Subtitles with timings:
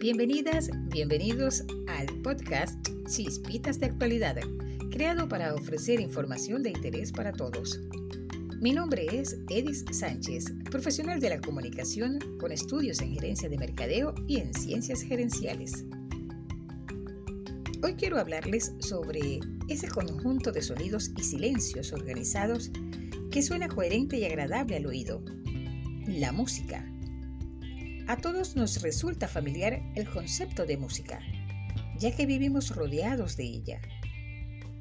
[0.00, 4.36] Bienvenidas, bienvenidos al podcast Chispitas de Actualidad,
[4.90, 7.78] creado para ofrecer información de interés para todos.
[8.62, 14.14] Mi nombre es Edis Sánchez, profesional de la comunicación con estudios en gerencia de mercadeo
[14.26, 15.84] y en ciencias gerenciales.
[17.82, 22.70] Hoy quiero hablarles sobre ese conjunto de sonidos y silencios organizados
[23.30, 25.22] que suena coherente y agradable al oído,
[26.06, 26.89] la música.
[28.10, 31.20] A todos nos resulta familiar el concepto de música,
[31.96, 33.80] ya que vivimos rodeados de ella.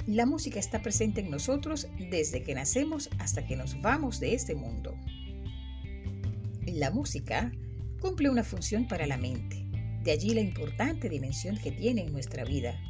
[0.07, 4.55] La música está presente en nosotros desde que nacemos hasta que nos vamos de este
[4.55, 4.97] mundo.
[6.65, 7.51] La música
[8.01, 9.63] cumple una función para la mente,
[10.03, 12.81] de allí la importante dimensión que tiene en nuestra vida,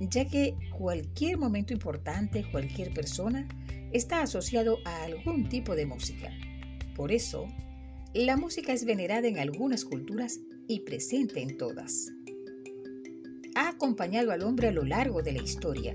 [0.00, 3.46] ya que cualquier momento importante, cualquier persona,
[3.92, 6.30] está asociado a algún tipo de música.
[6.96, 7.48] Por eso,
[8.14, 10.38] la música es venerada en algunas culturas
[10.68, 12.12] y presente en todas.
[13.56, 15.94] Ha acompañado al hombre a lo largo de la historia.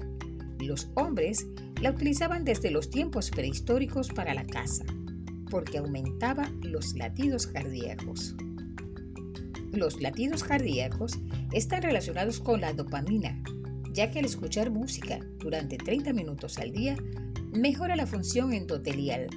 [0.60, 1.48] Los hombres
[1.82, 4.84] la utilizaban desde los tiempos prehistóricos para la caza,
[5.50, 8.36] porque aumentaba los latidos cardíacos.
[9.72, 11.18] Los latidos cardíacos
[11.54, 13.42] están relacionados con la dopamina,
[13.94, 16.98] ya que al escuchar música durante 30 minutos al día
[17.54, 19.30] mejora la función endotelial,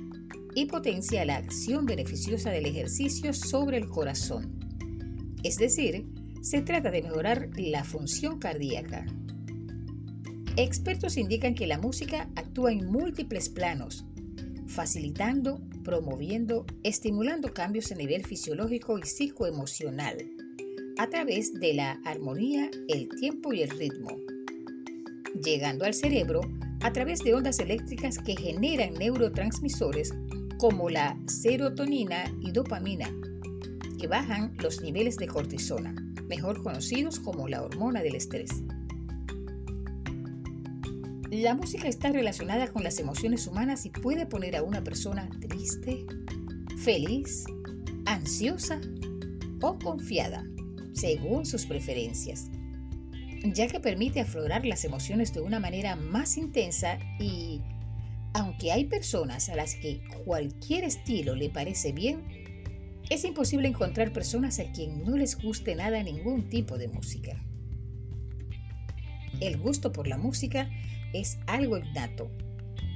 [0.55, 4.59] y potencia la acción beneficiosa del ejercicio sobre el corazón.
[5.43, 6.07] Es decir,
[6.41, 9.07] se trata de mejorar la función cardíaca.
[10.57, 14.05] Expertos indican que la música actúa en múltiples planos,
[14.67, 20.17] facilitando, promoviendo, estimulando cambios a nivel fisiológico y psicoemocional,
[20.99, 24.19] a través de la armonía, el tiempo y el ritmo,
[25.43, 26.43] llegando al cerebro
[26.83, 30.13] a través de ondas eléctricas que generan neurotransmisores
[30.63, 33.11] como la serotonina y dopamina,
[33.99, 35.93] que bajan los niveles de cortisona,
[36.29, 38.63] mejor conocidos como la hormona del estrés.
[41.33, 46.07] La música está relacionada con las emociones humanas y puede poner a una persona triste,
[46.77, 47.43] feliz,
[48.07, 48.81] ansiosa
[49.63, 50.45] o confiada,
[50.93, 52.53] según sus preferencias,
[53.53, 57.63] ya que permite aflorar las emociones de una manera más intensa y
[58.35, 62.23] aunque hay personas a las que cualquier estilo le parece bien,
[63.11, 67.45] es imposible encontrar personas a quien no les guste nada ningún tipo de música.
[69.41, 70.71] El gusto por la música
[71.13, 72.31] es algo innato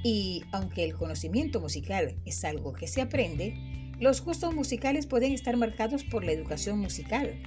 [0.03, 3.55] y aunque el conocimiento musical es algo que se aprende,
[3.99, 7.41] los gustos musicales pueden estar marcados por la educación musical,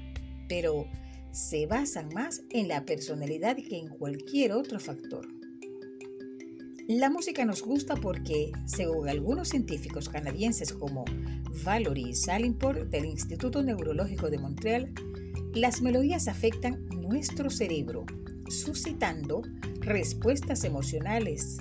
[0.48, 0.86] pero
[1.32, 5.39] se basan más en la personalidad que en cualquier otro factor.
[6.88, 11.04] La música nos gusta porque, según algunos científicos canadienses como
[11.64, 14.92] Valerie Salimport del Instituto Neurológico de Montreal,
[15.54, 18.06] las melodías afectan nuestro cerebro,
[18.48, 19.42] suscitando
[19.80, 21.58] respuestas emocionales.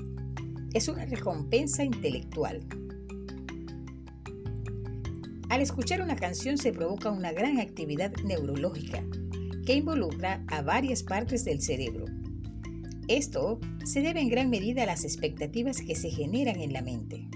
[0.73, 2.65] Es una recompensa intelectual.
[5.49, 9.03] Al escuchar una canción se provoca una gran actividad neurológica
[9.65, 12.05] que involucra a varias partes del cerebro
[13.09, 17.27] esto se debe en gran medida a las expectativas que se generan en la mente.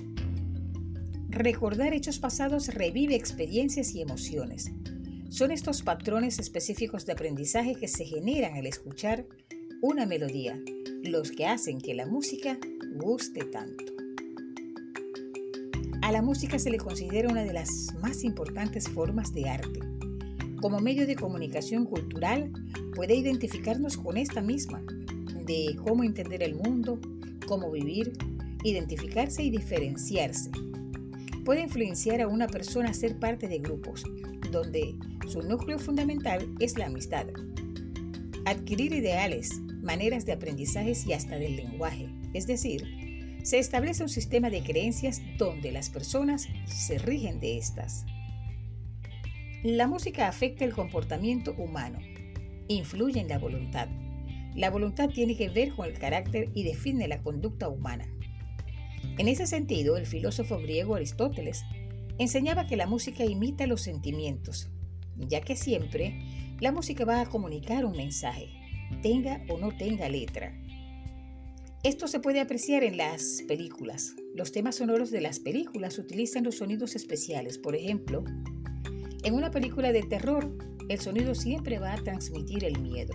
[1.29, 4.71] Recordar hechos pasados revive experiencias y emociones.
[5.29, 9.25] Son estos patrones específicos de aprendizaje que se generan al escuchar
[9.81, 10.61] una melodía,
[11.01, 12.59] los que hacen que la música
[12.95, 13.83] guste tanto.
[16.03, 19.79] A la música se le considera una de las más importantes formas de arte.
[20.61, 22.51] Como medio de comunicación cultural,
[22.93, 24.83] puede identificarnos con esta misma,
[25.45, 26.99] de cómo entender el mundo,
[27.47, 28.13] cómo vivir,
[28.63, 30.51] identificarse y diferenciarse.
[31.45, 34.03] Puede influenciar a una persona a ser parte de grupos,
[34.51, 34.95] donde
[35.27, 37.27] su núcleo fundamental es la amistad.
[38.45, 42.83] Adquirir ideales, maneras de aprendizaje y hasta del lenguaje, es decir,
[43.43, 48.05] se establece un sistema de creencias donde las personas se rigen de estas.
[49.63, 51.99] La música afecta el comportamiento humano,
[52.69, 53.89] influye en la voluntad,
[54.55, 58.05] la voluntad tiene que ver con el carácter y define la conducta humana.
[59.17, 61.63] En ese sentido, el filósofo griego Aristóteles
[62.17, 64.69] enseñaba que la música imita los sentimientos,
[65.17, 66.19] ya que siempre
[66.59, 68.49] la música va a comunicar un mensaje,
[69.01, 70.57] tenga o no tenga letra.
[71.83, 74.15] Esto se puede apreciar en las películas.
[74.33, 77.57] Los temas sonoros de las películas utilizan los sonidos especiales.
[77.57, 78.23] Por ejemplo,
[79.23, 80.57] en una película de terror,
[80.87, 83.13] el sonido siempre va a transmitir el miedo.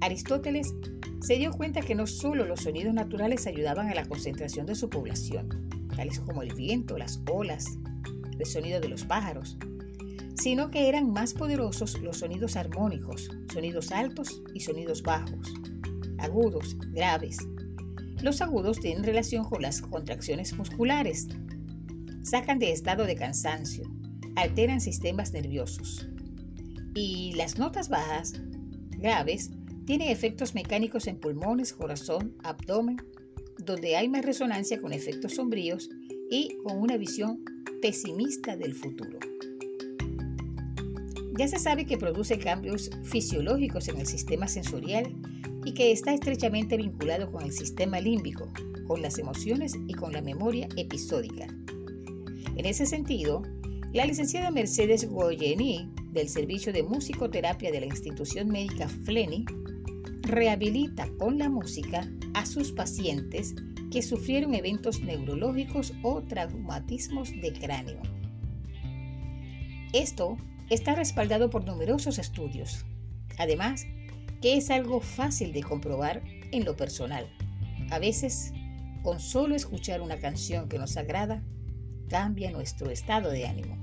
[0.00, 0.74] Aristóteles
[1.20, 4.88] se dio cuenta que no solo los sonidos naturales ayudaban a la concentración de su
[4.88, 7.66] población, tales como el viento, las olas,
[8.38, 9.58] el sonido de los pájaros,
[10.34, 15.52] sino que eran más poderosos los sonidos armónicos, sonidos altos y sonidos bajos,
[16.18, 17.36] agudos, graves.
[18.22, 21.28] Los agudos tienen relación con las contracciones musculares,
[22.22, 23.84] sacan de estado de cansancio,
[24.36, 26.08] alteran sistemas nerviosos.
[26.94, 28.40] Y las notas bajas,
[28.98, 29.50] graves,
[29.90, 33.02] tienen efectos mecánicos en pulmones, corazón, abdomen,
[33.58, 35.90] donde hay más resonancia con efectos sombríos
[36.30, 37.44] y con una visión
[37.82, 39.18] pesimista del futuro.
[41.36, 45.12] Ya se sabe que produce cambios fisiológicos en el sistema sensorial
[45.64, 48.48] y que está estrechamente vinculado con el sistema límbico,
[48.86, 51.48] con las emociones y con la memoria episódica.
[52.54, 53.42] En ese sentido,
[53.92, 59.46] la licenciada Mercedes Goyeni, del Servicio de Musicoterapia de la institución médica FLENI,
[60.30, 63.54] rehabilita con la música a sus pacientes
[63.90, 68.00] que sufrieron eventos neurológicos o traumatismos de cráneo.
[69.92, 70.36] Esto
[70.70, 72.84] está respaldado por numerosos estudios.
[73.38, 73.86] Además,
[74.40, 76.22] que es algo fácil de comprobar
[76.52, 77.28] en lo personal.
[77.90, 78.52] A veces,
[79.02, 81.42] con solo escuchar una canción que nos agrada,
[82.08, 83.76] cambia nuestro estado de ánimo.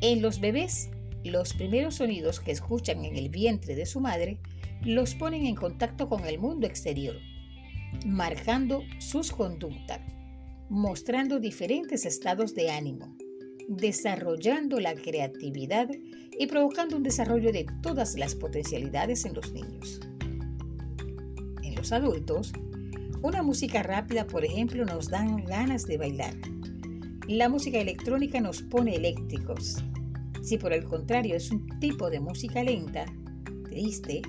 [0.00, 0.90] En los bebés,
[1.24, 4.38] los primeros sonidos que escuchan en el vientre de su madre
[4.86, 7.16] los ponen en contacto con el mundo exterior,
[8.06, 10.00] marcando sus conductas,
[10.68, 13.16] mostrando diferentes estados de ánimo,
[13.66, 15.88] desarrollando la creatividad
[16.38, 20.00] y provocando un desarrollo de todas las potencialidades en los niños.
[21.64, 22.52] En los adultos,
[23.22, 26.34] una música rápida, por ejemplo, nos dan ganas de bailar.
[27.26, 29.82] La música electrónica nos pone eléctricos.
[30.42, 33.04] Si por el contrario es un tipo de música lenta,
[33.64, 34.22] triste,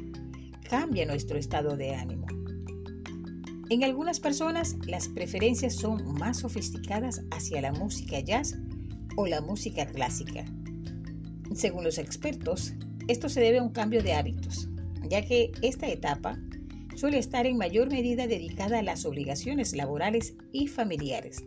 [0.68, 2.28] cambia nuestro estado de ánimo.
[3.70, 8.56] En algunas personas las preferencias son más sofisticadas hacia la música jazz
[9.18, 10.46] o la música clásica.
[11.54, 12.74] Según los expertos,
[13.08, 14.70] esto se debe a un cambio de hábitos,
[15.10, 16.38] ya que esta etapa
[16.96, 21.44] suele estar en mayor medida dedicada a las obligaciones laborales y familiares,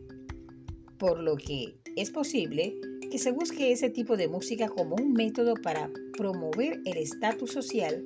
[0.98, 2.74] por lo que es posible
[3.10, 8.04] que se busque ese tipo de música como un método para promover el estatus social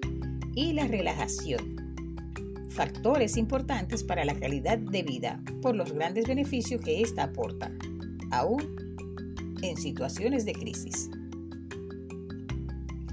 [0.55, 1.77] y la relajación,
[2.71, 7.73] factores importantes para la calidad de vida por los grandes beneficios que ésta aporta,
[8.31, 8.77] aún
[9.63, 11.11] en situaciones de crisis.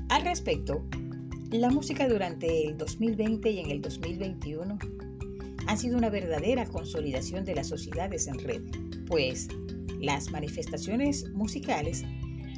[0.09, 0.83] Al respecto,
[1.51, 4.77] la música durante el 2020 y en el 2021
[5.67, 8.61] ha sido una verdadera consolidación de las sociedades en red,
[9.07, 9.47] pues
[9.99, 12.03] las manifestaciones musicales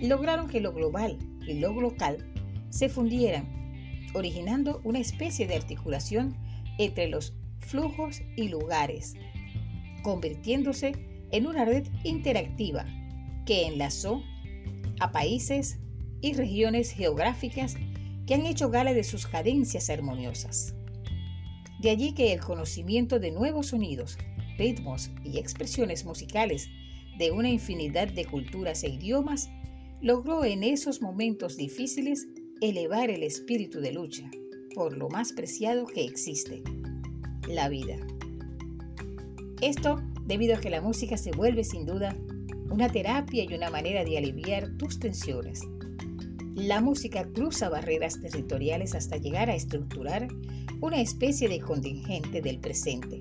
[0.02, 2.18] lograron que lo global y lo local
[2.70, 3.63] se fundieran,
[4.14, 6.36] originando una especie de articulación
[6.78, 9.16] entre los flujos y lugares,
[10.04, 10.94] convirtiéndose
[11.32, 12.86] en una red interactiva
[13.46, 14.24] que enlazó
[15.00, 15.80] a países
[16.22, 17.76] y regiones geográficas
[18.26, 20.76] que han hecho gala de sus cadencias armoniosas.
[21.80, 24.18] De allí que el conocimiento de nuevos sonidos,
[24.58, 26.70] ritmos y expresiones musicales
[27.18, 29.50] de una infinidad de culturas e idiomas
[30.02, 32.28] logró en esos momentos difíciles
[32.70, 34.32] elevar el espíritu de lucha
[34.74, 36.64] por lo más preciado que existe,
[37.46, 37.98] la vida.
[39.62, 42.16] Esto debido a que la música se vuelve sin duda
[42.70, 45.60] una terapia y una manera de aliviar tus tensiones.
[46.56, 50.30] La música cruza barreras territoriales hasta llegar a estructurar
[50.80, 53.20] una especie de contingente del presente.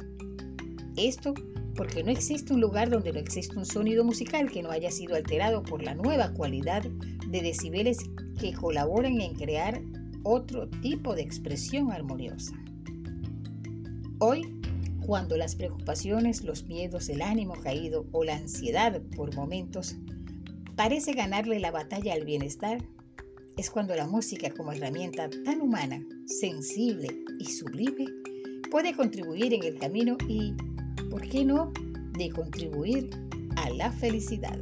[0.96, 1.34] Esto
[1.75, 5.16] porque no existe un lugar donde no existe un sonido musical que no haya sido
[5.16, 6.84] alterado por la nueva cualidad
[7.32, 7.98] de decibeles
[8.38, 9.82] que colaboran en crear
[10.22, 12.54] otro tipo de expresión armoniosa.
[14.20, 14.42] Hoy
[15.06, 19.96] cuando las preocupaciones, los miedos, el ánimo caído o la ansiedad por momentos
[20.76, 22.78] parece ganarle la batalla al bienestar,
[23.56, 27.08] es cuando la música como herramienta tan humana, sensible
[27.38, 28.06] y sublime
[28.70, 30.54] puede contribuir en el camino y,
[31.10, 31.72] ¿por qué no?,
[32.16, 33.10] de contribuir
[33.56, 34.58] a la felicidad.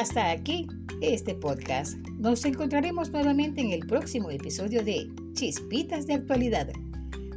[0.00, 0.66] Hasta aquí
[1.02, 1.98] este podcast.
[2.16, 6.70] Nos encontraremos nuevamente en el próximo episodio de Chispitas de Actualidad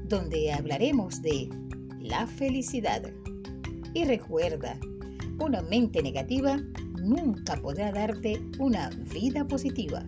[0.05, 1.49] donde hablaremos de
[1.99, 3.03] la felicidad.
[3.93, 4.79] Y recuerda,
[5.41, 6.57] una mente negativa
[7.01, 10.05] nunca podrá darte una vida positiva.